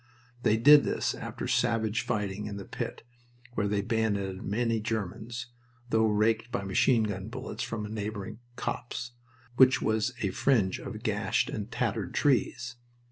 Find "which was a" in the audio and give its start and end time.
9.57-10.31